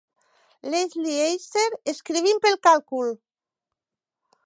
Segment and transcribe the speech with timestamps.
[0.73, 3.15] Leslie Eiser, escrivint pel càlcul!